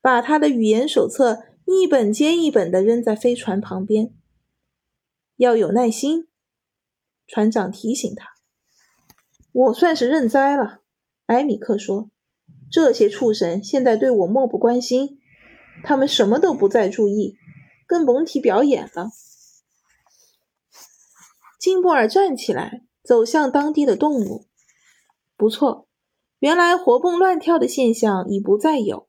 [0.00, 4.14] 把他的语言手册一本接一本地扔在飞船旁边。
[5.36, 6.28] 要有耐心，
[7.26, 8.37] 船长提醒他。
[9.52, 10.80] 我算是认栽了，
[11.26, 12.10] 埃米克说。
[12.70, 15.18] 这些畜生现在对我漠不关心，
[15.82, 17.36] 他们什么都不再注意，
[17.86, 19.10] 更甭提表演了。
[21.58, 24.44] 金布尔站起来，走向当地的动物。
[25.36, 25.88] 不错，
[26.40, 29.08] 原来活蹦乱跳的现象已不再有。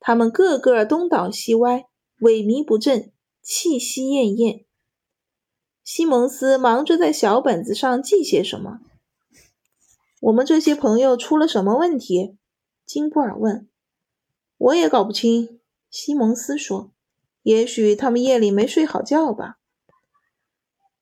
[0.00, 1.84] 他们个个东倒西歪，
[2.20, 3.12] 萎靡不振，
[3.42, 4.64] 气息奄奄。
[5.84, 8.80] 西蒙斯忙着在小本子上记些什么。
[10.20, 12.36] 我们这些朋友出了什么问题？
[12.84, 13.68] 金布尔问。
[14.56, 15.60] 我也搞不清。
[15.90, 16.90] 西蒙斯说
[17.42, 19.58] ：“也许他们夜里没睡好觉吧。”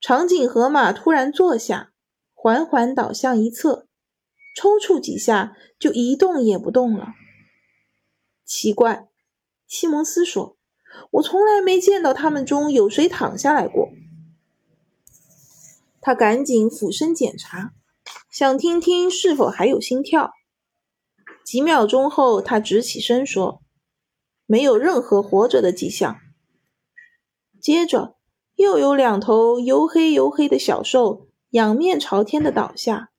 [0.00, 1.92] 长颈河马突然坐下，
[2.34, 3.88] 缓缓倒向一侧，
[4.54, 7.14] 抽搐几下就一动也不动了。
[8.44, 9.08] 奇怪，
[9.66, 10.58] 西蒙斯说
[11.12, 13.88] ：“我从来没见到他们中有谁躺下来过。”
[16.02, 17.72] 他赶紧俯身检查，
[18.39, 20.30] 想听听是否还有心跳。
[21.43, 23.62] 几秒钟后，他直起身说
[24.45, 26.18] ：“没有任何活着的迹象。”
[27.59, 28.14] 接着。
[28.57, 33.11] 又有两头黝黑黝黑的小兽仰面朝天的倒下。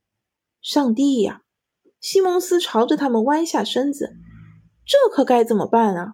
[0.61, 1.41] 上帝呀！
[1.99, 4.17] 西蒙斯朝着他们弯下身子，
[4.85, 6.13] 这可该怎么办啊？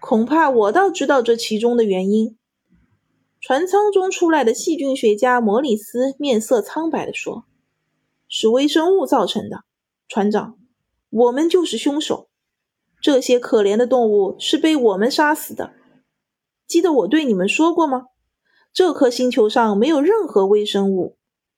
[0.00, 2.38] 恐怕我倒知道这其中的原因。
[3.40, 7.44] 船舱中出来的细菌学家摩里斯面色苍白地说
[8.28, 9.64] ：“是微生物造成的，
[10.08, 10.58] 船长，
[11.10, 12.28] 我们就是凶手。
[13.00, 15.72] 这些可怜的动物是被我们杀死的。”
[16.66, 18.08] 记得我对你们说过吗？
[18.74, 21.16] 这颗星球上没有任何微生物，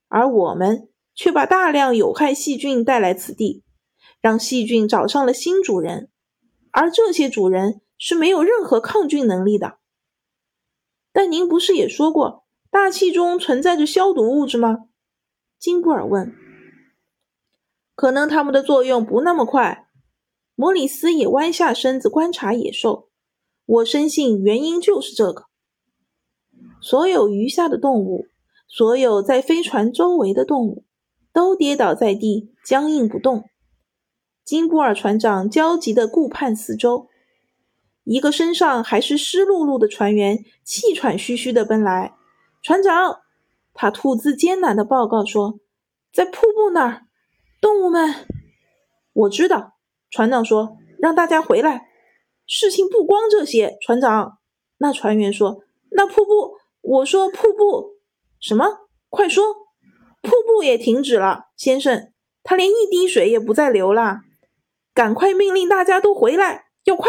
[0.09, 3.65] 而我们却把大量有害细菌带来此地，
[4.21, 6.09] 让细菌找上了新主人，
[6.71, 9.79] 而这些主人是没有任何抗菌能力的。
[11.13, 14.85] 但您不是也说过，大气中存在着消毒物质吗？
[15.59, 16.40] 金布尔问。
[18.01, 19.87] 可能它们的作用不那么快。
[20.55, 23.11] 摩里斯也弯下身子观察野兽。
[23.67, 25.45] 我深信原因就是这个。
[26.81, 28.25] 所有余下的动物，
[28.67, 30.87] 所有在飞船周围的动物，
[31.35, 33.45] 都跌倒在地，僵硬不动。
[34.47, 37.09] 金布尔船长焦急地顾盼四周。
[38.05, 42.15] 一个身上还是湿漉漉的船员气喘吁吁地奔来。
[42.63, 43.19] 船长，
[43.75, 45.61] 他吐字艰难地报告说
[46.15, 47.03] ：“在瀑布那儿，
[47.61, 48.27] 动物们。”
[49.13, 49.75] 我知道，
[50.11, 51.89] 船长说：“让大家回来。”
[52.47, 54.39] 事情不光这些，船长。
[54.79, 57.99] 那船员说：“那瀑布，我说瀑布
[58.41, 58.67] 什么？
[59.09, 59.45] 快说，
[60.23, 64.21] 瀑布也停止了，先生，它连一滴水也不再流了。
[64.93, 67.09] 赶快命令大家都回来，要快。”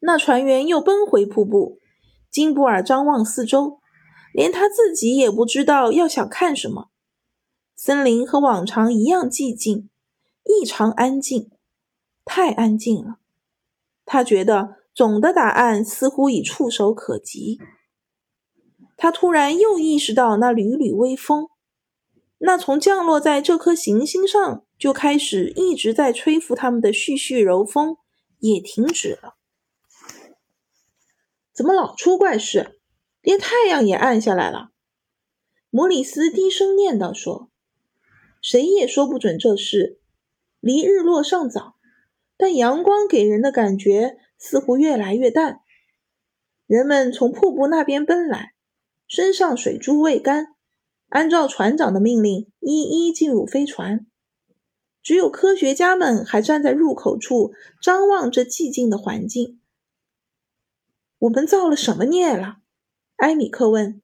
[0.00, 1.78] 那船员又奔回瀑布。
[2.30, 3.80] 金布尔张望四周，
[4.34, 6.89] 连他自己也不知道要想看什么。
[7.82, 9.88] 森林和往常一样寂静，
[10.44, 11.50] 异常安静，
[12.26, 13.16] 太安静了。
[14.04, 17.58] 他觉得总的答案似乎已触手可及。
[18.98, 21.48] 他突然又意识到那缕缕微风，
[22.36, 27.96] 那从降落在这颗行星上就开始一直在吹拂他们的絮絮柔风
[28.40, 29.36] 也停止了。
[31.54, 32.78] 怎么老出怪事？
[33.22, 34.68] 连太阳也暗下来了。
[35.70, 37.48] 摩里斯低声念叨说
[38.40, 40.00] ：“谁也说不准这事。
[40.60, 41.76] 离日落尚早。”
[42.40, 45.60] 但阳光给人的感觉似乎越来越淡。
[46.66, 48.54] 人们从瀑布那边奔来，
[49.06, 50.54] 身上水珠未干，
[51.10, 54.06] 按照船长的命令，一一进入飞船。
[55.02, 59.60] 只有科学家们还站在入口处，张望着寂静的环境。
[61.18, 62.60] 我们造了什么孽了？
[63.16, 64.00] 埃米克问。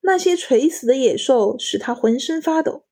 [0.00, 2.87] 那些垂死的野兽使他浑身发抖。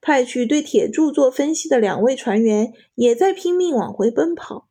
[0.00, 4.68] 派去对铁柱做分析的两位船员也在拼命往回奔跑，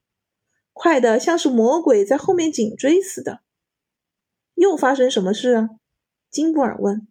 [0.73, 3.41] 快得像是魔鬼在后面紧追似的。
[4.55, 5.69] 又发生什么事啊？
[6.30, 7.07] 金布尔问。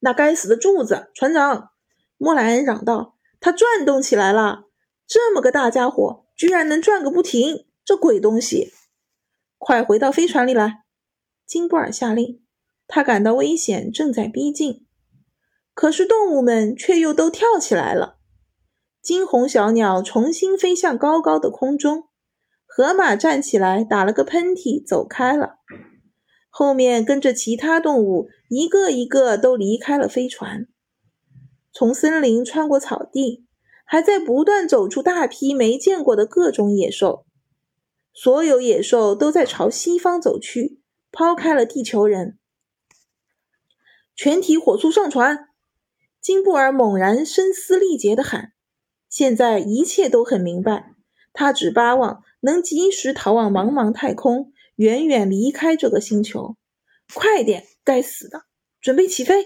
[0.00, 1.70] 那该死的柱子，船长！
[2.18, 4.64] 莫莱恩嚷道：“它转动起来了！
[5.06, 7.66] 这么个大家伙，居然能转个不停！
[7.84, 8.72] 这鬼东西！
[9.58, 10.84] 快回到飞船里来！”
[11.46, 12.42] 金布尔下令。
[12.88, 14.85] 他感到危险正在逼近。
[15.76, 18.16] 可是动物们却又都跳起来了。
[19.02, 22.08] 金红小鸟重新飞向高高的空中，
[22.64, 25.58] 河马站起来打了个喷嚏，走开了。
[26.48, 30.66] 后面跟着其他动物，一个一个都离开了飞船。
[31.70, 33.44] 从森林穿过草地，
[33.84, 37.26] 还在不断走出大批没见过的各种野兽。
[38.14, 40.80] 所有野兽都在朝西方走去，
[41.12, 42.38] 抛开了地球人。
[44.14, 45.50] 全体火速上船！
[46.26, 48.50] 金布尔猛然声嘶力竭地喊
[49.08, 50.90] ：“现在一切都很明白，
[51.32, 56.56] 他只巴望能及时逃往茫茫太空，远远离开这个星球。
[57.14, 58.42] 快点，该死的，
[58.80, 59.44] 准备起飞！”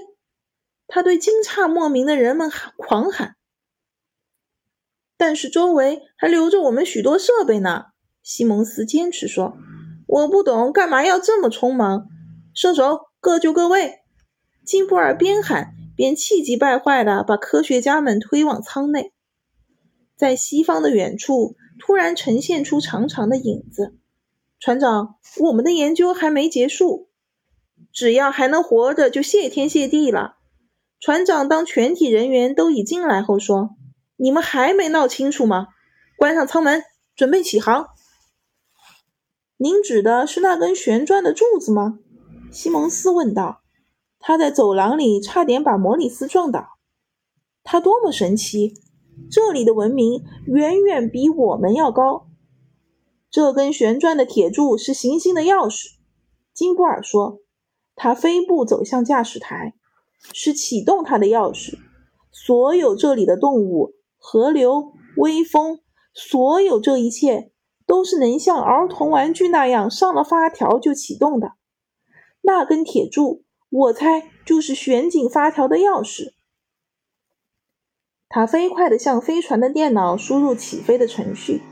[0.88, 3.36] 他对惊诧莫名的人们喊狂喊。
[5.18, 7.88] 但是周围还留着我们许多设备呢。
[8.22, 9.58] 西蒙斯坚持说
[10.08, 12.06] ：“我不懂，干嘛要这么匆忙？
[12.54, 13.98] 射手，各就各位！”
[14.64, 19.12] 金布尔边喊便气急败坏地把科学家们推往舱内。
[20.16, 23.98] 在西方的远处，突然呈现出长长的影子。
[24.58, 27.10] 船长，我们的研究还没结束，
[27.92, 30.36] 只要还能活着，就谢天谢地了。
[31.00, 33.76] 船长当全体人员都已进来后说
[34.16, 35.66] ：“你们还没闹清楚吗？
[36.16, 36.82] 关上舱门，
[37.14, 37.88] 准备起航。”
[39.58, 41.98] 您指的是那根旋转的柱子吗？
[42.50, 43.60] 西蒙斯问道。
[44.20, 46.78] 他在走廊里差点把摩里斯撞倒。
[47.64, 48.74] 他多么神奇！
[49.30, 52.28] 这里的文明远远比我们要高。
[53.30, 55.96] 这根旋转的铁柱是行星的钥匙，
[56.52, 57.40] 金布尔说。
[57.94, 59.74] 他飞步走向驾驶台，
[60.32, 61.78] 是启动它的钥匙。
[62.32, 65.80] 所有这里的动物、河流、微风，
[66.14, 67.52] 所有这一切
[67.86, 71.52] 都是能像儿童玩具那样上了发条就启动的。
[72.40, 73.44] 那根铁柱。
[73.70, 76.32] 我猜就是旋紧发条的钥匙。
[78.28, 81.62] 他飞快地向飞船的电脑输入起飞的程序。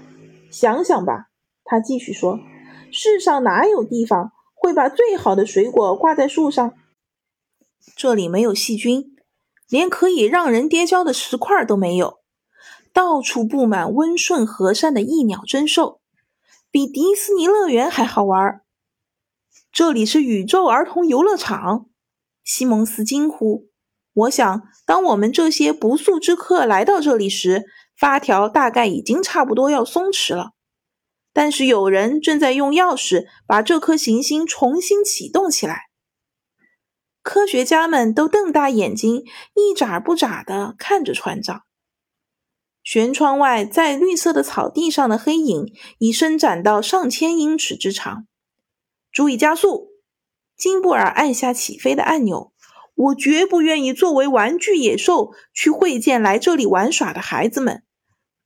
[0.51, 1.29] 想想吧，
[1.65, 2.39] 他继续说
[2.91, 6.75] ：“世上哪有地方会把最好的水果挂在树上？
[7.95, 9.15] 这里没有细菌，
[9.69, 12.21] 连可以让人跌跤的石块都没有。
[12.93, 16.01] 到处布满温顺和善的翼鸟珍兽，
[16.71, 18.63] 比迪士尼乐园还好玩。
[19.73, 21.87] 这里是宇宙儿童游乐场。”
[22.45, 23.69] 西蒙斯惊呼
[24.15, 27.65] ：“我想，当我们这些不速之客来到这里时，
[27.97, 30.53] 发条大概已经差不多要松弛了。
[31.33, 35.83] 但是有人正在用钥匙把这颗行星重新启动起来。”
[37.23, 41.63] 科学家们都瞪大眼睛，一眨不眨地看着船长。
[42.83, 45.67] 舷窗外，在绿色的草地上的黑影
[45.99, 48.27] 已伸展到上千英尺之长。
[49.19, 49.89] 注意加速！
[50.57, 52.53] 金布尔按下起飞的按钮。
[52.95, 57.83] 我绝不愿意作为玩具野兽去会见来这里玩耍的孩子们。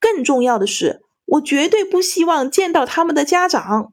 [0.01, 3.93] 更重要的是，我绝对不希望见到他们的家长。